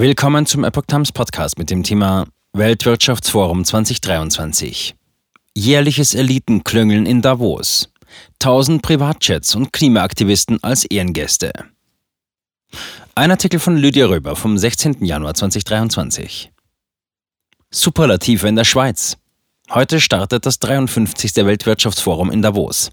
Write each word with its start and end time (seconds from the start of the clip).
Willkommen 0.00 0.46
zum 0.46 0.62
Epoch 0.62 0.84
Times 0.86 1.10
Podcast 1.10 1.58
mit 1.58 1.70
dem 1.70 1.82
Thema 1.82 2.28
Weltwirtschaftsforum 2.52 3.64
2023. 3.64 4.94
Jährliches 5.56 6.14
Elitenklüngeln 6.14 7.04
in 7.04 7.20
Davos. 7.20 7.92
1000 8.34 8.80
Privatjets 8.80 9.56
und 9.56 9.72
Klimaaktivisten 9.72 10.62
als 10.62 10.84
Ehrengäste. 10.84 11.50
Ein 13.16 13.32
Artikel 13.32 13.58
von 13.58 13.76
Lydia 13.76 14.06
Röber 14.06 14.36
vom 14.36 14.56
16. 14.56 15.04
Januar 15.04 15.34
2023. 15.34 16.52
Superlative 17.72 18.46
in 18.46 18.54
der 18.54 18.62
Schweiz. 18.62 19.16
Heute 19.68 20.00
startet 20.00 20.46
das 20.46 20.60
53. 20.60 21.34
Weltwirtschaftsforum 21.44 22.30
in 22.30 22.42
Davos. 22.42 22.92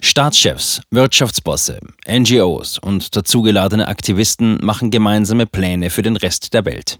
Staatschefs, 0.00 0.80
Wirtschaftsbosse, 0.90 1.80
NGOs 2.08 2.78
und 2.78 3.16
dazugeladene 3.16 3.88
Aktivisten 3.88 4.58
machen 4.62 4.90
gemeinsame 4.90 5.46
Pläne 5.46 5.90
für 5.90 6.02
den 6.02 6.16
Rest 6.16 6.54
der 6.54 6.64
Welt. 6.64 6.98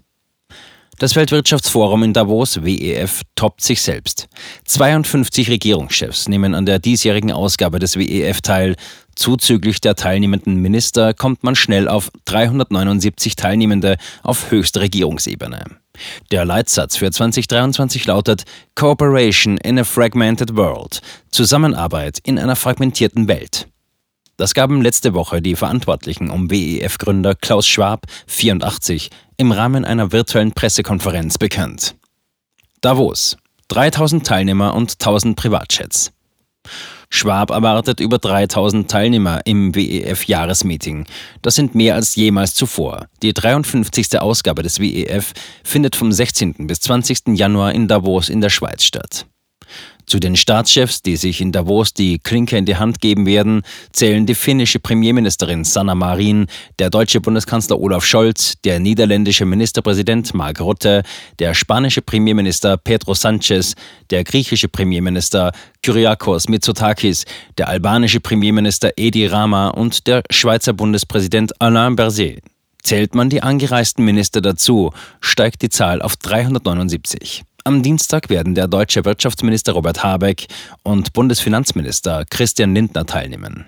Das 0.99 1.15
Weltwirtschaftsforum 1.15 2.01
in 2.01 2.13
Davos, 2.13 2.63
WEF, 2.63 3.21
toppt 3.35 3.61
sich 3.61 3.83
selbst. 3.83 4.27
52 4.65 5.47
Regierungschefs 5.51 6.27
nehmen 6.27 6.55
an 6.55 6.65
der 6.65 6.79
diesjährigen 6.79 7.31
Ausgabe 7.31 7.77
des 7.77 7.97
WEF 7.97 8.41
teil. 8.41 8.75
Zuzüglich 9.15 9.79
der 9.79 9.93
teilnehmenden 9.93 10.55
Minister 10.55 11.13
kommt 11.13 11.43
man 11.43 11.53
schnell 11.53 11.87
auf 11.87 12.09
379 12.25 13.35
Teilnehmende 13.35 13.97
auf 14.23 14.49
höchster 14.49 14.81
Regierungsebene. 14.81 15.65
Der 16.31 16.45
Leitsatz 16.45 16.97
für 16.97 17.11
2023 17.11 18.07
lautet 18.07 18.45
Cooperation 18.73 19.57
in 19.57 19.77
a 19.77 19.83
Fragmented 19.83 20.55
World, 20.55 21.01
Zusammenarbeit 21.29 22.17
in 22.23 22.39
einer 22.39 22.55
fragmentierten 22.55 23.27
Welt. 23.27 23.67
Das 24.37 24.53
gaben 24.53 24.83
letzte 24.83 25.15
Woche 25.15 25.41
die 25.41 25.55
Verantwortlichen 25.55 26.29
um 26.29 26.51
WEF-Gründer 26.51 27.33
Klaus 27.33 27.65
Schwab, 27.65 28.05
84, 28.27 29.09
im 29.37 29.51
Rahmen 29.51 29.83
einer 29.83 30.11
virtuellen 30.11 30.51
Pressekonferenz 30.51 31.39
bekannt. 31.39 31.95
Davos. 32.81 33.37
3000 33.69 34.25
Teilnehmer 34.25 34.75
und 34.75 34.93
1000 34.93 35.35
Privatjets. 35.35 36.13
Schwab 37.09 37.49
erwartet 37.49 37.99
über 37.99 38.19
3000 38.19 38.91
Teilnehmer 38.91 39.41
im 39.45 39.73
WEF-Jahresmeeting. 39.73 41.05
Das 41.41 41.55
sind 41.55 41.73
mehr 41.73 41.95
als 41.95 42.15
jemals 42.15 42.53
zuvor. 42.53 43.07
Die 43.23 43.33
53. 43.33 44.19
Ausgabe 44.19 44.61
des 44.61 44.79
WEF 44.79 45.33
findet 45.63 45.95
vom 45.95 46.11
16. 46.11 46.67
bis 46.67 46.81
20. 46.81 47.29
Januar 47.29 47.71
in 47.71 47.87
Davos 47.87 48.29
in 48.29 48.41
der 48.41 48.49
Schweiz 48.49 48.83
statt. 48.83 49.25
Zu 50.07 50.19
den 50.19 50.37
Staatschefs, 50.37 51.01
die 51.01 51.17
sich 51.17 51.41
in 51.41 51.51
Davos 51.51 51.93
die 51.93 52.17
Klinke 52.19 52.55
in 52.55 52.63
die 52.63 52.77
Hand 52.77 53.01
geben 53.01 53.25
werden, 53.25 53.63
zählen 53.91 54.25
die 54.25 54.35
finnische 54.35 54.79
Premierministerin 54.79 55.65
Sanna 55.65 55.95
Marin, 55.95 56.47
der 56.79 56.89
deutsche 56.89 57.19
Bundeskanzler 57.19 57.77
Olaf 57.77 58.05
Scholz, 58.05 58.53
der 58.63 58.79
niederländische 58.79 59.43
Ministerpräsident 59.43 60.33
Mark 60.33 60.61
Rutte, 60.61 61.03
der 61.39 61.53
spanische 61.53 62.01
Premierminister 62.01 62.77
Pedro 62.77 63.15
Sanchez, 63.15 63.75
der 64.09 64.23
griechische 64.23 64.69
Premierminister 64.69 65.51
Kyriakos 65.83 66.47
Mitsotakis, 66.47 67.25
der 67.57 67.67
albanische 67.67 68.21
Premierminister 68.21 68.91
Edi 68.95 69.25
Rama 69.25 69.67
und 69.71 70.07
der 70.07 70.23
Schweizer 70.29 70.71
Bundespräsident 70.71 71.61
Alain 71.61 71.97
Berset. 71.97 72.41
Zählt 72.81 73.13
man 73.13 73.29
die 73.29 73.43
angereisten 73.43 74.05
Minister 74.05 74.39
dazu, 74.39 74.93
steigt 75.19 75.63
die 75.63 75.69
Zahl 75.69 76.01
auf 76.01 76.15
379. 76.15 77.43
Am 77.67 77.83
Dienstag 77.83 78.29
werden 78.29 78.55
der 78.55 78.69
deutsche 78.69 79.03
Wirtschaftsminister 79.03 79.73
Robert 79.73 80.01
Habeck 80.01 80.45
und 80.83 81.11
Bundesfinanzminister 81.11 82.23
Christian 82.29 82.73
Lindner 82.73 83.05
teilnehmen. 83.05 83.65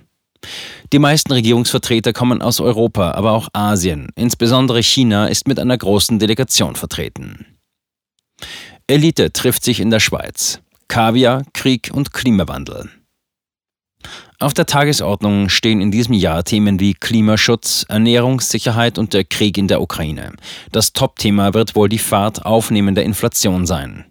Die 0.94 1.00
meisten 1.00 1.34
Regierungsvertreter 1.34 2.14
kommen 2.14 2.42
aus 2.42 2.62
Europa, 2.62 3.12
aber 3.12 3.34
auch 3.34 3.50
Asien. 3.52 4.08
Insbesondere 4.16 4.82
China 4.84 5.28
ist 5.28 5.50
mit 5.50 5.60
einer 5.60 5.78
großen 5.78 6.18
Delegation 6.18 6.78
vertreten. 6.78 7.46
Elite 8.88 9.34
trifft 9.34 9.66
sich 9.66 9.82
in 9.82 9.90
der 9.90 10.00
Schweiz. 10.00 10.62
Kaviar, 10.88 11.44
Krieg 11.52 11.92
und 11.94 12.14
Klimawandel. 12.14 12.90
Auf 14.42 14.54
der 14.54 14.66
Tagesordnung 14.66 15.50
stehen 15.50 15.82
in 15.82 15.92
diesem 15.92 16.14
Jahr 16.14 16.46
Themen 16.46 16.80
wie 16.80 16.94
Klimaschutz, 16.94 17.86
Ernährungssicherheit 17.90 18.98
und 18.98 19.14
der 19.14 19.26
Krieg 19.26 19.58
in 19.58 19.68
der 19.68 19.82
Ukraine. 19.82 20.32
Das 20.72 20.94
Top-Thema 20.94 21.54
wird 21.54 21.76
wohl 21.76 21.90
die 21.90 21.98
Fahrt 21.98 22.46
aufnehmender 22.46 23.04
Inflation 23.04 23.66
sein. 23.66 24.06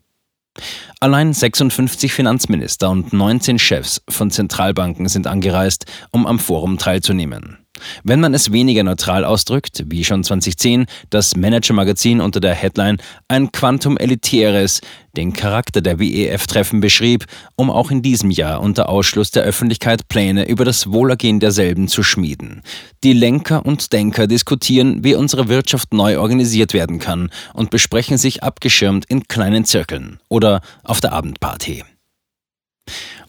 Allein 1.00 1.33
56 1.33 2.12
Finanzminister 2.12 2.91
und 2.91 3.15
19 3.15 3.59
Chefs 3.59 4.03
von 4.06 4.31
Zentralbanken 4.31 5.09
sind 5.09 5.27
angereist, 5.27 5.87
um 6.11 6.27
am 6.27 6.39
Forum 6.39 6.77
teilzunehmen. 6.77 7.56
Wenn 8.05 8.21
man 8.21 8.34
es 8.34 8.53
weniger 8.53 8.83
neutral 8.83 9.25
ausdrückt, 9.25 9.84
wie 9.87 10.05
schon 10.05 10.25
2010 10.25 10.87
das 11.11 11.37
Manager-Magazin 11.37 12.21
unter 12.21 12.41
der 12.41 12.55
Headline 12.55 12.99
Ein 13.29 13.53
Quantum 13.53 13.97
Elitäres 13.97 14.81
den 15.17 15.33
Charakter 15.33 15.81
der 15.81 15.99
WEF-Treffen 15.99 16.81
beschrieb, 16.81 17.25
um 17.57 17.71
auch 17.71 17.91
in 17.91 18.03
diesem 18.03 18.31
Jahr 18.31 18.61
unter 18.61 18.89
Ausschluss 18.89 19.31
der 19.33 19.43
Öffentlichkeit 19.43 20.07
Pläne 20.09 20.49
über 20.49 20.65
das 20.65 20.93
Wohlergehen 20.93 21.41
derselben 21.41 21.89
zu 21.89 22.03
schmieden. 22.03 22.62
Die 23.03 23.15
Lenker 23.15 23.67
und 23.67 23.93
Denker 23.93 24.27
diskutieren, 24.27 25.03
wie 25.03 25.15
unsere 25.15 25.49
Wirtschaft 25.49 25.93
neu 25.93 26.19
organisiert 26.19 26.73
werden 26.73 27.01
kann 27.01 27.31
und 27.53 27.71
besprechen 27.71 28.19
sich 28.19 28.45
abgeschirmt 28.45 29.07
in 29.07 29.27
kleinen 29.27 29.65
Zirkeln 29.65 30.21
oder 30.28 30.61
auf 30.84 31.01
der 31.01 31.12
Abendparty. 31.12 31.84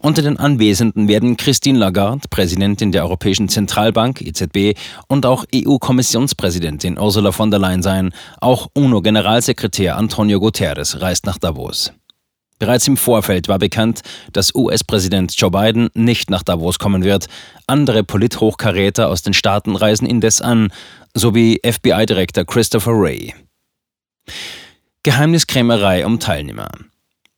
Unter 0.02 0.22
den 0.22 0.38
Anwesenden 0.38 1.10
werden 1.10 1.36
Christine 1.36 1.78
Lagarde, 1.78 2.28
Präsidentin 2.30 2.94
der 2.94 3.04
Europäischen 3.04 3.50
Zentralbank 3.50 4.22
EZB, 4.22 4.80
und 5.08 5.26
auch 5.26 5.46
EU-Kommissionspräsidentin 5.54 6.98
Ursula 6.98 7.34
von 7.34 7.52
der 7.52 7.60
Leyen 7.60 7.84
sein. 7.84 8.14
Auch 8.40 8.70
UNO-Generalsekretär 8.74 9.98
Antonio 9.98 10.40
Guterres 10.40 11.02
reist 11.02 11.26
nach 11.26 11.38
Davos. 11.38 11.92
Bereits 12.60 12.88
im 12.88 12.96
Vorfeld 12.96 13.50
war 13.50 13.60
bekannt, 13.60 14.02
dass 14.32 14.56
US-Präsident 14.56 15.34
Joe 15.38 15.52
Biden 15.52 15.90
nicht 15.94 16.30
nach 16.30 16.44
Davos 16.44 16.80
kommen 16.80 17.04
wird. 17.04 17.28
Andere 17.68 18.04
Polithochkaräter 18.04 19.10
aus 19.10 19.22
den 19.22 19.34
Staaten 19.34 19.76
reisen 19.76 20.08
indes 20.08 20.42
an, 20.42 20.72
sowie 21.14 21.60
FBI-Direktor 21.66 22.46
Christopher 22.46 22.94
Wray. 22.94 23.34
Geheimniskrämerei 25.04 26.06
um 26.06 26.20
Teilnehmer. 26.20 26.70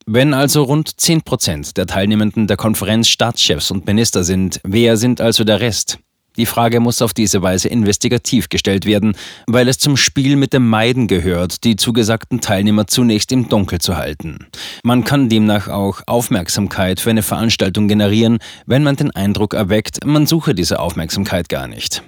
Wenn 0.06 0.34
also 0.34 0.64
rund 0.64 1.00
10 1.00 1.22
Prozent 1.22 1.78
der 1.78 1.86
Teilnehmenden 1.86 2.48
der 2.48 2.58
Konferenz 2.58 3.08
Staatschefs 3.08 3.72
und 3.72 3.86
Minister 3.86 4.24
sind, 4.24 4.60
wer 4.64 4.98
sind 4.98 5.22
also 5.22 5.44
der 5.44 5.60
Rest? 5.60 6.00
Die 6.38 6.46
Frage 6.46 6.80
muss 6.80 7.02
auf 7.02 7.14
diese 7.14 7.42
Weise 7.42 7.68
investigativ 7.68 8.48
gestellt 8.48 8.86
werden, 8.86 9.16
weil 9.48 9.68
es 9.68 9.80
zum 9.80 9.98
Spiel 9.98 10.38
mit 10.38 10.54
dem 10.54 10.68
Meiden 10.68 11.08
gehört, 11.08 11.66
die 11.66 11.76
zugesagten 11.76 12.40
Teilnehmer 12.40 12.88
zunächst 12.88 13.34
im 13.34 13.50
Dunkel 13.50 13.80
zu 13.80 13.98
halten. 13.98 14.48
Man 14.84 15.04
kann 15.04 15.28
demnach 15.28 15.68
auch 15.68 16.02
Aufmerksamkeit 16.08 17.02
für 17.02 17.10
eine 17.10 17.22
Veranstaltung 17.22 17.90
generieren, 17.90 18.40
wenn 18.66 18.84
man 18.84 18.96
den 18.96 19.12
Eindruck 19.12 19.54
erweckt, 19.54 20.06
man 20.06 20.26
suche 20.26 20.56
diese 20.56 20.80
Aufmerksamkeit 20.80 21.50
gar 21.50 21.68
nicht. 21.68 22.02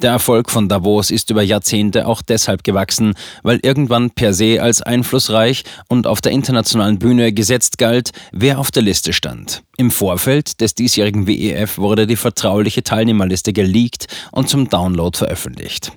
Der 0.00 0.12
Erfolg 0.12 0.48
von 0.48 0.68
Davos 0.68 1.10
ist 1.10 1.28
über 1.30 1.42
Jahrzehnte 1.42 2.06
auch 2.06 2.22
deshalb 2.22 2.62
gewachsen, 2.62 3.14
weil 3.42 3.58
irgendwann 3.64 4.12
per 4.12 4.32
se 4.32 4.62
als 4.62 4.80
einflussreich 4.80 5.64
und 5.88 6.06
auf 6.06 6.20
der 6.20 6.30
internationalen 6.30 7.00
Bühne 7.00 7.32
gesetzt 7.32 7.78
galt, 7.78 8.12
wer 8.30 8.60
auf 8.60 8.70
der 8.70 8.84
Liste 8.84 9.12
stand. 9.12 9.64
Im 9.76 9.90
Vorfeld 9.90 10.60
des 10.60 10.76
diesjährigen 10.76 11.26
WEF 11.26 11.78
wurde 11.78 12.06
die 12.06 12.14
vertrauliche 12.14 12.84
Teilnehmerliste 12.84 13.52
geleakt 13.52 14.06
und 14.30 14.48
zum 14.48 14.70
Download 14.70 15.18
veröffentlicht. 15.18 15.90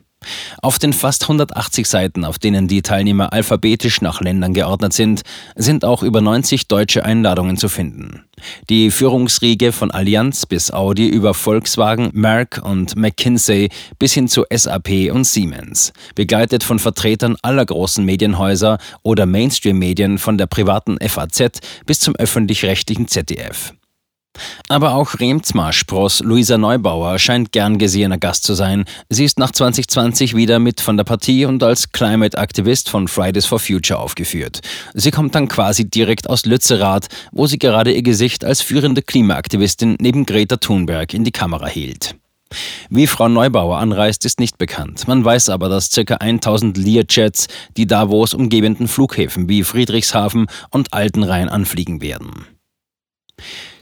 Auf 0.62 0.78
den 0.78 0.94
fast 0.94 1.24
180 1.24 1.88
Seiten, 1.88 2.24
auf 2.24 2.38
denen 2.38 2.68
die 2.68 2.82
Teilnehmer 2.82 3.34
alphabetisch 3.34 4.02
nach 4.02 4.22
Ländern 4.22 4.54
geordnet 4.54 4.94
sind, 4.94 5.22
sind 5.56 5.84
auch 5.84 6.04
über 6.04 6.22
90 6.22 6.68
deutsche 6.68 7.04
Einladungen 7.04 7.58
zu 7.58 7.68
finden. 7.68 8.24
Die 8.70 8.92
Führungsriege 8.92 9.72
von 9.72 9.92
Allianz 9.92 10.46
bis 10.46 10.72
Audi 10.72 11.08
über 11.08 11.34
Volkswagen, 11.34 12.10
Merck 12.14 12.62
und 12.64 12.96
McKinsey 12.96 13.70
bis 13.98 14.14
hin 14.14 14.28
zu 14.28 14.46
SAP 14.54 15.12
und 15.12 15.26
Siemens, 15.26 15.94
begleitet 16.16 16.64
von 16.64 16.80
Vertretern 16.80 17.38
aller 17.42 17.66
großen 17.66 18.04
Medienhäuser 18.06 18.78
oder 19.04 19.26
Mainstream-Medien 19.26 20.18
von 20.18 20.38
der 20.38 20.48
privaten 20.48 20.98
FAZ 21.00 21.60
bis 21.86 22.00
zum 22.00 22.16
öffentlich-rechtlichen 22.16 23.08
ZDF. 23.08 23.74
Aber 24.70 24.96
auch 24.96 25.20
Remzmar-Spross 25.20 26.22
Luisa 26.22 26.58
Neubauer 26.58 27.20
scheint 27.20 27.52
gern 27.52 27.78
gesehener 27.78 28.18
Gast 28.18 28.44
zu 28.44 28.54
sein. 28.54 28.86
Sie 29.10 29.26
ist 29.26 29.38
nach 29.38 29.52
2020 29.52 30.36
wieder 30.36 30.60
mit 30.60 30.80
von 30.80 30.96
der 30.98 31.04
Partie 31.04 31.46
und 31.46 31.62
als 31.62 31.92
Climate-Aktivist 31.92 32.90
von 32.90 33.08
Fridays 33.08 33.46
for 33.46 33.60
Future 33.60 34.00
aufgeführt. 34.00 34.62
Sie 34.94 35.12
kommt 35.12 35.36
dann 35.36 35.48
quasi 35.48 35.90
direkt 35.90 36.30
aus 36.30 36.46
Lützerath, 36.46 37.08
wo 37.32 37.48
sie 37.48 37.60
gerade 37.60 37.92
ihr 37.92 38.04
Gesicht 38.04 38.46
als 38.46 38.62
führende 38.62 39.02
Klimaaktivistin 39.02 39.98
neben 40.00 40.26
Greta 40.26 40.58
Thunberg 40.58 41.14
in 41.14 41.24
die 41.26 41.32
Kamera 41.32 41.68
hielt. 41.68 42.16
Wie 42.90 43.08
Frau 43.08 43.30
Neubauer 43.30 43.78
anreist, 43.78 44.26
ist 44.26 44.40
nicht 44.40 44.58
bekannt. 44.58 45.08
Man 45.08 45.24
weiß 45.24 45.50
aber, 45.50 45.70
dass 45.70 45.90
ca. 45.90 46.16
1000 46.16 46.78
Learjets 46.78 47.48
die 47.78 47.88
Davos 47.88 48.34
umgebenden 48.34 48.88
Flughäfen 48.88 49.48
wie 49.48 49.64
Friedrichshafen 49.64 50.48
und 50.70 50.94
Altenrhein 50.94 51.50
anfliegen 51.50 52.02
werden. 52.02 52.46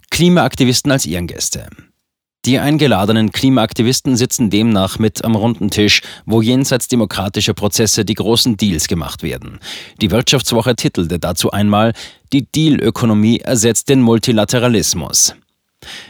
Klimaaktivisten 0.09 0.91
als 0.91 1.05
Ehrengäste. 1.05 1.67
Die 2.45 2.57
eingeladenen 2.57 3.31
Klimaaktivisten 3.31 4.15
sitzen 4.15 4.49
demnach 4.49 4.97
mit 4.97 5.25
am 5.25 5.35
runden 5.35 5.69
Tisch, 5.69 6.01
wo 6.25 6.41
jenseits 6.41 6.87
demokratischer 6.87 7.53
Prozesse 7.53 8.05
die 8.05 8.13
großen 8.13 8.55
Deals 8.55 8.87
gemacht 8.87 9.23
werden. 9.23 9.59
Die 10.01 10.09
Wirtschaftswoche 10.09 10.75
titelte 10.75 11.19
dazu 11.19 11.51
einmal 11.51 11.93
Die 12.31 12.45
Dealökonomie 12.45 13.39
ersetzt 13.39 13.89
den 13.89 14.01
Multilateralismus. 14.01 15.35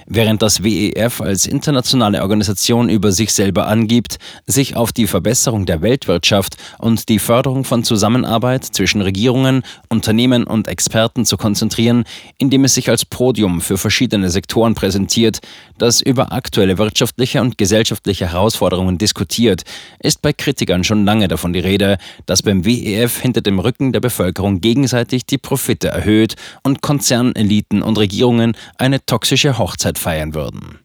Während 0.05 0.41
das 0.41 0.63
WEF 0.63 1.21
als 1.21 1.45
internationale 1.45 2.21
Organisation 2.21 2.89
über 2.89 3.11
sich 3.11 3.33
selber 3.33 3.67
angibt, 3.67 4.17
sich 4.45 4.75
auf 4.75 4.91
die 4.91 5.07
Verbesserung 5.07 5.65
der 5.65 5.81
Weltwirtschaft 5.81 6.57
und 6.77 7.09
die 7.09 7.19
Förderung 7.19 7.63
von 7.63 7.83
Zusammenarbeit 7.83 8.65
zwischen 8.65 9.01
Regierungen, 9.01 9.63
Unternehmen 9.89 10.45
und 10.45 10.67
Experten 10.67 11.25
zu 11.25 11.37
konzentrieren, 11.37 12.03
indem 12.37 12.63
es 12.63 12.73
sich 12.73 12.89
als 12.89 13.05
Podium 13.05 13.61
für 13.61 13.77
verschiedene 13.77 14.29
Sektoren 14.29 14.75
präsentiert, 14.75 15.39
das 15.79 16.01
über 16.01 16.31
aktuelle 16.31 16.77
wirtschaftliche 16.77 17.41
und 17.41 17.57
gesellschaftliche 17.57 18.31
Herausforderungen 18.31 18.97
diskutiert, 18.97 19.63
ist 19.99 20.21
bei 20.21 20.33
Kritikern 20.33 20.83
schon 20.83 21.05
lange 21.05 21.27
davon 21.27 21.53
die 21.53 21.59
Rede, 21.59 21.97
dass 22.25 22.43
beim 22.43 22.65
WEF 22.65 23.19
hinter 23.19 23.41
dem 23.41 23.59
Rücken 23.59 23.91
der 23.91 23.99
Bevölkerung 23.99 24.61
gegenseitig 24.61 25.25
die 25.25 25.37
Profite 25.37 25.87
erhöht 25.87 26.35
und 26.63 26.81
Konzerneliten 26.81 27.81
und 27.81 27.97
Regierungen 27.97 28.55
eine 28.77 29.05
toxische 29.05 29.57
Hochzeit 29.57 29.97
feiern 29.97 30.33
würden. 30.33 30.79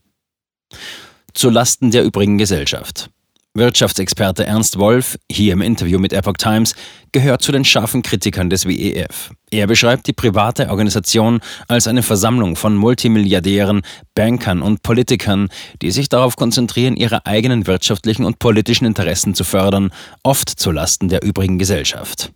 Zu 1.35 1.51
Lasten 1.51 1.91
der 1.91 2.05
übrigen 2.05 2.39
Gesellschaft. 2.39 3.11
Wirtschaftsexperte 3.57 4.45
Ernst 4.45 4.81
Wolf, 4.81 5.17
hier 5.31 5.53
im 5.53 5.61
Interview 5.61 6.01
mit 6.01 6.13
Epoch 6.13 6.37
Times, 6.39 6.75
gehört 7.13 7.41
zu 7.41 7.53
den 7.53 7.65
scharfen 7.65 8.03
Kritikern 8.03 8.51
des 8.51 8.67
WEF. 8.67 9.31
Er 9.53 9.69
beschreibt 9.69 10.09
die 10.09 10.13
private 10.13 10.71
Organisation 10.71 11.39
als 11.69 11.87
eine 11.87 12.03
Versammlung 12.03 12.57
von 12.57 12.75
Multimilliardären, 12.75 13.83
Bankern 14.17 14.61
und 14.61 14.83
Politikern, 14.83 15.51
die 15.83 15.93
sich 15.93 16.09
darauf 16.09 16.35
konzentrieren, 16.35 16.97
ihre 16.97 17.27
eigenen 17.27 17.69
wirtschaftlichen 17.69 18.25
und 18.25 18.41
politischen 18.41 18.87
Interessen 18.87 19.37
zu 19.37 19.45
fördern, 19.45 19.93
oft 20.25 20.49
zu 20.49 20.73
Lasten 20.73 21.09
der 21.09 21.23
übrigen 21.23 21.59
Gesellschaft. 21.59 22.33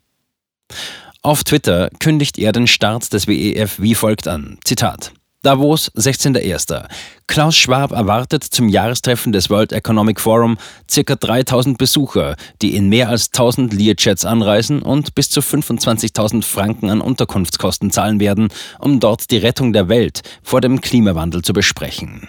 Auf 1.22 1.42
Twitter 1.42 1.90
kündigt 1.98 2.38
er 2.38 2.52
den 2.52 2.68
Start 2.68 3.12
des 3.12 3.26
WEF 3.26 3.80
wie 3.80 3.96
folgt 3.96 4.28
an. 4.28 4.58
Zitat. 4.62 5.12
Davos, 5.42 5.92
16.01. 5.92 6.88
Klaus 7.28 7.56
Schwab 7.56 7.92
erwartet 7.92 8.42
zum 8.42 8.68
Jahrestreffen 8.68 9.30
des 9.30 9.50
World 9.50 9.72
Economic 9.72 10.18
Forum 10.20 10.58
ca. 10.92 11.14
3000 11.14 11.78
Besucher, 11.78 12.34
die 12.60 12.74
in 12.74 12.88
mehr 12.88 13.08
als 13.08 13.28
1000 13.28 13.72
Learjets 13.72 14.24
anreisen 14.24 14.82
und 14.82 15.14
bis 15.14 15.30
zu 15.30 15.38
25.000 15.40 16.42
Franken 16.42 16.90
an 16.90 17.00
Unterkunftskosten 17.00 17.92
zahlen 17.92 18.18
werden, 18.18 18.48
um 18.80 18.98
dort 18.98 19.30
die 19.30 19.38
Rettung 19.38 19.72
der 19.72 19.88
Welt 19.88 20.22
vor 20.42 20.60
dem 20.60 20.80
Klimawandel 20.80 21.42
zu 21.42 21.52
besprechen. 21.52 22.28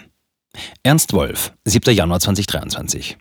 Ernst 0.84 1.12
Wolf, 1.12 1.52
7. 1.64 1.92
Januar 1.92 2.20
2023. 2.20 3.18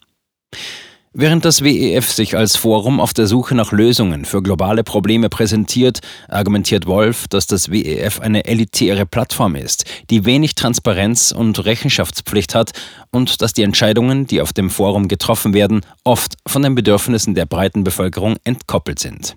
Während 1.13 1.44
das 1.44 1.63
WEF 1.63 2.11
sich 2.11 2.38
als 2.38 2.56
Forum 2.56 3.00
auf 3.00 3.15
der 3.15 3.25
Suche 3.25 3.56
nach 3.56 3.71
Lösungen 3.71 4.25
für 4.25 4.44
globale 4.44 4.83
Probleme 4.83 5.27
präsentiert, 5.27 6.01
argumentiert 6.27 6.85
Wolf, 6.85 7.27
dass 7.27 7.47
das 7.47 7.71
WEF 7.71 8.19
eine 8.19 8.45
elitäre 8.45 9.07
Plattform 9.07 9.56
ist, 9.56 9.85
die 10.11 10.25
wenig 10.25 10.53
Transparenz 10.53 11.31
und 11.31 11.65
Rechenschaftspflicht 11.65 12.53
hat 12.53 12.73
und 13.09 13.41
dass 13.41 13.53
die 13.53 13.63
Entscheidungen, 13.63 14.27
die 14.27 14.39
auf 14.39 14.53
dem 14.53 14.69
Forum 14.69 15.07
getroffen 15.07 15.56
werden, 15.56 15.81
oft 16.03 16.35
von 16.45 16.61
den 16.61 16.75
Bedürfnissen 16.75 17.33
der 17.33 17.47
breiten 17.47 17.83
Bevölkerung 17.83 18.38
entkoppelt 18.44 19.00
sind. 19.00 19.35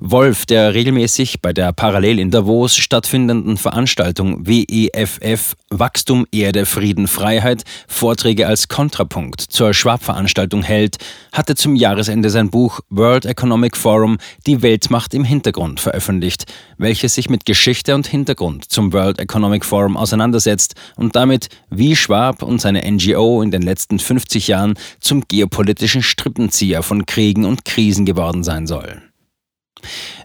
Wolf, 0.00 0.46
der 0.46 0.74
regelmäßig 0.74 1.40
bei 1.40 1.52
der 1.52 1.72
parallel 1.72 2.18
in 2.18 2.30
Davos 2.30 2.76
stattfindenden 2.76 3.56
Veranstaltung 3.56 4.46
WEFF 4.46 5.54
Wachstum, 5.70 6.26
Erde, 6.32 6.64
Frieden, 6.64 7.08
Freiheit 7.08 7.64
Vorträge 7.86 8.46
als 8.46 8.68
Kontrapunkt 8.68 9.40
zur 9.40 9.74
Schwab-Veranstaltung 9.74 10.62
hält, 10.62 10.96
hatte 11.32 11.54
zum 11.54 11.76
Jahresende 11.76 12.30
sein 12.30 12.50
Buch 12.50 12.80
World 12.88 13.26
Economic 13.26 13.76
Forum 13.76 14.18
Die 14.46 14.62
Weltmacht 14.62 15.12
im 15.12 15.24
Hintergrund 15.24 15.80
veröffentlicht, 15.80 16.44
welches 16.78 17.14
sich 17.14 17.28
mit 17.28 17.44
Geschichte 17.44 17.94
und 17.94 18.06
Hintergrund 18.06 18.70
zum 18.70 18.92
World 18.92 19.18
Economic 19.18 19.64
Forum 19.64 19.96
auseinandersetzt 19.96 20.74
und 20.96 21.16
damit, 21.16 21.48
wie 21.70 21.96
Schwab 21.96 22.42
und 22.42 22.60
seine 22.60 22.90
NGO 22.90 23.42
in 23.42 23.50
den 23.50 23.62
letzten 23.62 23.98
50 23.98 24.48
Jahren 24.48 24.74
zum 25.00 25.24
geopolitischen 25.28 26.02
Strippenzieher 26.02 26.82
von 26.82 27.04
Kriegen 27.04 27.44
und 27.44 27.64
Krisen 27.64 28.06
geworden 28.06 28.42
sein 28.42 28.66
soll. 28.66 29.07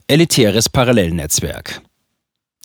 Elitäres 0.08 0.70
Parallelnetzwerk. 0.70 1.82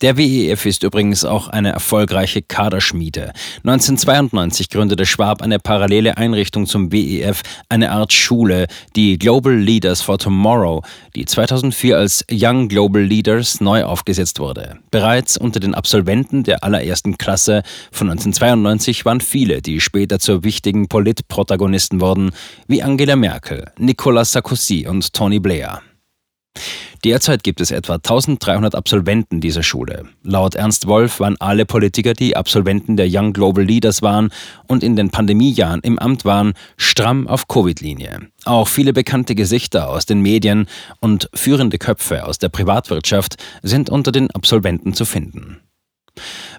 Der 0.01 0.15
WEF 0.15 0.65
ist 0.65 0.83
übrigens 0.83 1.25
auch 1.25 1.49
eine 1.49 1.73
erfolgreiche 1.73 2.41
Kaderschmiede. 2.41 3.33
1992 3.65 4.69
gründete 4.69 5.05
Schwab 5.05 5.41
eine 5.41 5.59
parallele 5.59 6.15
Einrichtung 6.15 6.67
zum 6.67 6.93
WEF, 6.93 7.41
eine 7.67 7.91
Art 7.91 8.13
Schule, 8.13 8.67
die 8.95 9.19
Global 9.19 9.53
Leaders 9.53 10.01
for 10.01 10.17
Tomorrow, 10.17 10.83
die 11.17 11.25
2004 11.25 11.97
als 11.97 12.25
Young 12.31 12.69
Global 12.69 13.03
Leaders 13.03 13.59
neu 13.59 13.83
aufgesetzt 13.83 14.39
wurde. 14.39 14.79
Bereits 14.89 15.37
unter 15.37 15.59
den 15.59 15.75
Absolventen 15.75 16.43
der 16.43 16.63
allerersten 16.63 17.17
Klasse 17.17 17.63
von 17.91 18.09
1992 18.09 19.03
waren 19.03 19.19
viele, 19.19 19.61
die 19.61 19.81
später 19.81 20.19
zu 20.19 20.45
wichtigen 20.45 20.87
Politprotagonisten 20.87 21.99
wurden, 21.99 22.31
wie 22.67 22.81
Angela 22.81 23.17
Merkel, 23.17 23.65
Nicolas 23.77 24.31
Sarkozy 24.31 24.87
und 24.87 25.11
Tony 25.11 25.39
Blair. 25.39 25.81
Derzeit 27.03 27.43
gibt 27.43 27.61
es 27.61 27.71
etwa 27.71 27.95
1300 27.95 28.75
Absolventen 28.75 29.41
dieser 29.41 29.63
Schule. 29.63 30.05
Laut 30.23 30.55
Ernst 30.55 30.87
Wolf 30.87 31.19
waren 31.19 31.37
alle 31.39 31.65
Politiker, 31.65 32.13
die 32.13 32.35
Absolventen 32.35 32.97
der 32.97 33.07
Young 33.09 33.33
Global 33.33 33.63
Leaders 33.63 34.01
waren 34.01 34.31
und 34.67 34.83
in 34.83 34.95
den 34.95 35.09
Pandemiejahren 35.09 35.81
im 35.81 35.97
Amt 35.99 36.25
waren, 36.25 36.53
stramm 36.77 37.27
auf 37.27 37.47
Covid-Linie. 37.47 38.29
Auch 38.45 38.67
viele 38.67 38.93
bekannte 38.93 39.35
Gesichter 39.35 39.89
aus 39.89 40.05
den 40.05 40.21
Medien 40.21 40.67
und 40.99 41.29
führende 41.33 41.77
Köpfe 41.77 42.25
aus 42.25 42.37
der 42.37 42.49
Privatwirtschaft 42.49 43.37
sind 43.61 43.89
unter 43.89 44.11
den 44.11 44.29
Absolventen 44.31 44.93
zu 44.93 45.05
finden. 45.05 45.61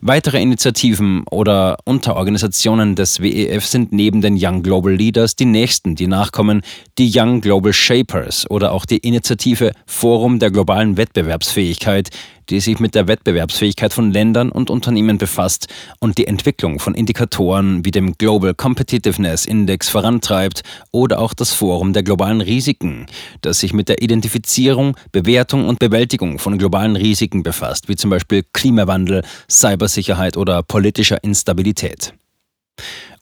Weitere 0.01 0.41
Initiativen 0.41 1.25
oder 1.31 1.77
Unterorganisationen 1.85 2.95
des 2.95 3.21
WEF 3.21 3.67
sind 3.67 3.93
neben 3.93 4.21
den 4.21 4.39
Young 4.41 4.63
Global 4.63 4.93
Leaders 4.93 5.37
die 5.37 5.45
nächsten, 5.45 5.95
die 5.95 6.07
nachkommen, 6.07 6.63
die 6.99 7.11
Young 7.15 7.41
Global 7.41 7.73
Shapers 7.73 8.51
oder 8.51 8.73
auch 8.73 8.87
die 8.87 8.99
Initiative 8.99 9.73
Forum 9.87 10.39
der 10.39 10.51
globalen 10.51 10.97
Wettbewerbsfähigkeit, 10.97 12.11
die 12.51 12.61
sich 12.61 12.81
mit 12.81 12.95
der 12.95 13.09
Wettbewerbsfähigkeit 13.09 13.93
von 13.93 14.13
Ländern 14.13 14.51
und 14.51 14.71
Unternehmen 14.71 15.19
befasst 15.19 15.69
und 16.01 16.19
die 16.19 16.27
Entwicklung 16.27 16.81
von 16.81 16.95
Indikatoren 16.95 17.85
wie 17.85 17.93
dem 17.93 18.15
Global 18.19 18.55
Competitiveness 18.55 19.47
Index 19.47 19.89
vorantreibt 19.89 20.63
oder 20.91 21.21
auch 21.21 21.33
das 21.33 21.53
Forum 21.53 21.93
der 21.93 22.03
globalen 22.03 22.41
Risiken, 22.41 23.07
das 23.41 23.61
sich 23.61 23.73
mit 23.73 23.89
der 23.89 24.03
Identifizierung, 24.03 24.97
Bewertung 25.13 25.69
und 25.69 25.79
Bewältigung 25.79 26.39
von 26.39 26.59
globalen 26.59 26.97
Risiken 26.97 27.43
befasst, 27.43 27.89
wie 27.89 27.97
zum 27.97 28.11
Beispiel 28.11 28.45
Klimawandel, 28.53 29.23
Cybersicherheit 29.49 30.37
oder 30.37 30.63
politischer 30.63 31.23
Instabilität. 31.23 32.13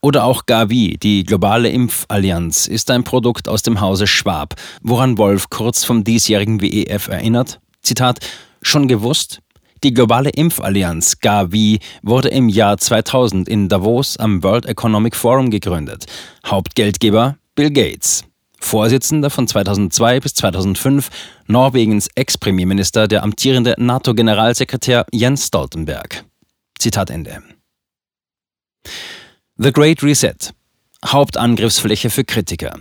Oder 0.01 0.25
auch 0.25 0.47
Gavi, 0.47 0.97
die 0.97 1.25
globale 1.25 1.71
Impfallianz, 1.71 2.69
ist 2.69 2.91
ein 2.91 3.03
Produkt 3.03 3.49
aus 3.49 3.63
dem 3.63 3.81
Hause 3.81 4.07
Schwab, 4.07 4.55
woran 4.81 5.19
Wolf 5.19 5.51
kurz 5.51 5.85
vom 5.85 6.05
diesjährigen 6.05 6.63
WEF 6.63 7.09
erinnert. 7.09 7.61
Zitat, 7.83 8.21
Schon 8.63 8.89
gewusst? 8.89 9.41
Die 9.85 9.95
globale 9.95 10.31
Impfallianz 10.31 11.21
Gavi 11.21 11.79
wurde 12.03 12.29
im 12.29 12.49
Jahr 12.49 12.79
2000 12.79 13.49
in 13.49 13.69
Davos 13.69 14.17
am 14.17 14.43
World 14.43 14.67
Economic 14.67 15.15
Forum 15.15 15.51
gegründet. 15.51 16.07
Hauptgeldgeber 16.45 17.37
Bill 17.55 17.71
Gates. 17.71 18.25
Vorsitzender 18.61 19.31
von 19.31 19.47
2002 19.47 20.21
bis 20.21 20.35
2005 20.35 21.11
Norwegens 21.47 22.09
Ex-Premierminister, 22.17 23.07
der 23.07 23.23
amtierende 23.23 23.77
NATO-Generalsekretär 23.79 25.07
Jens 25.13 25.47
Stoltenberg. 25.47 26.25
Zitat 26.79 27.11
Ende. 27.11 27.43
The 29.57 29.73
Great 29.73 30.03
Reset. 30.03 30.53
Hauptangriffsfläche 31.07 32.11
für 32.11 32.25
Kritiker. 32.25 32.75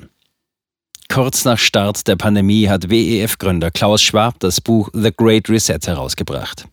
Kurz 1.09 1.45
nach 1.45 1.57
Start 1.57 2.07
der 2.07 2.15
Pandemie 2.17 2.67
hat 2.67 2.89
WEF-Gründer 2.89 3.71
Klaus 3.71 4.01
Schwab 4.01 4.39
das 4.39 4.59
Buch 4.59 4.89
The 4.93 5.11
Great 5.15 5.49
Reset 5.49 5.79
herausgebracht. 5.85 6.67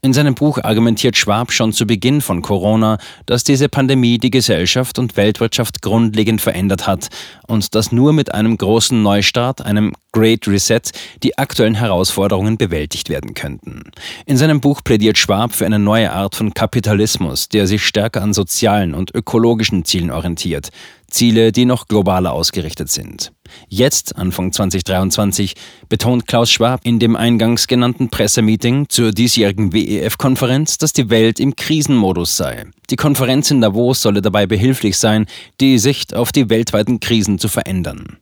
In 0.00 0.12
seinem 0.12 0.34
Buch 0.34 0.58
argumentiert 0.62 1.16
Schwab 1.16 1.52
schon 1.52 1.72
zu 1.72 1.86
Beginn 1.86 2.20
von 2.20 2.42
Corona, 2.42 2.98
dass 3.26 3.44
diese 3.44 3.68
Pandemie 3.68 4.18
die 4.18 4.30
Gesellschaft 4.30 4.98
und 4.98 5.16
Weltwirtschaft 5.16 5.80
grundlegend 5.80 6.40
verändert 6.40 6.86
hat 6.86 7.08
und 7.46 7.74
dass 7.74 7.92
nur 7.92 8.12
mit 8.12 8.34
einem 8.34 8.56
großen 8.56 9.02
Neustart, 9.02 9.64
einem 9.64 9.92
Great 10.12 10.46
Reset, 10.46 10.82
die 11.22 11.38
aktuellen 11.38 11.74
Herausforderungen 11.74 12.56
bewältigt 12.56 13.08
werden 13.08 13.34
könnten. 13.34 13.90
In 14.26 14.36
seinem 14.36 14.60
Buch 14.60 14.82
plädiert 14.82 15.18
Schwab 15.18 15.54
für 15.54 15.66
eine 15.66 15.78
neue 15.78 16.12
Art 16.12 16.34
von 16.34 16.52
Kapitalismus, 16.54 17.48
der 17.48 17.66
sich 17.66 17.84
stärker 17.84 18.22
an 18.22 18.32
sozialen 18.32 18.94
und 18.94 19.14
ökologischen 19.14 19.84
Zielen 19.84 20.10
orientiert. 20.10 20.70
Ziele, 21.14 21.52
die 21.52 21.64
noch 21.64 21.88
globaler 21.88 22.32
ausgerichtet 22.32 22.90
sind. 22.90 23.32
Jetzt, 23.68 24.16
Anfang 24.16 24.52
2023, 24.52 25.54
betont 25.88 26.26
Klaus 26.26 26.50
Schwab 26.50 26.80
in 26.84 26.98
dem 26.98 27.16
eingangs 27.16 27.66
genannten 27.66 28.10
Pressemeeting 28.10 28.88
zur 28.88 29.12
diesjährigen 29.12 29.72
WEF-Konferenz, 29.72 30.76
dass 30.78 30.92
die 30.92 31.10
Welt 31.10 31.40
im 31.40 31.56
Krisenmodus 31.56 32.36
sei. 32.36 32.66
Die 32.90 32.96
Konferenz 32.96 33.50
in 33.50 33.60
Davos 33.60 34.02
solle 34.02 34.22
dabei 34.22 34.46
behilflich 34.46 34.98
sein, 34.98 35.26
die 35.60 35.78
Sicht 35.78 36.14
auf 36.14 36.32
die 36.32 36.50
weltweiten 36.50 37.00
Krisen 37.00 37.38
zu 37.38 37.48
verändern. 37.48 38.18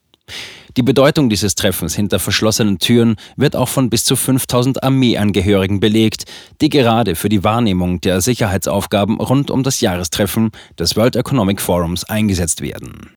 Die 0.79 0.83
Bedeutung 0.83 1.29
dieses 1.29 1.55
Treffens 1.55 1.95
hinter 1.95 2.19
verschlossenen 2.19 2.79
Türen 2.79 3.17
wird 3.37 3.57
auch 3.57 3.69
von 3.69 3.91
bis 3.91 4.05
zu 4.05 4.17
5000 4.17 4.83
Armeeangehörigen 4.83 5.81
belegt, 5.81 6.25
die 6.63 6.71
gerade 6.71 7.15
für 7.15 7.29
die 7.29 7.45
Wahrnehmung 7.45 8.01
der 8.01 8.23
Sicherheitsaufgaben 8.23 9.21
rund 9.21 9.51
um 9.51 9.63
das 9.63 9.83
Jahrestreffen 9.83 10.51
des 10.79 10.97
World 10.97 11.17
Economic 11.17 11.61
Forums 11.61 12.05
eingesetzt 12.05 12.63
werden. 12.63 13.11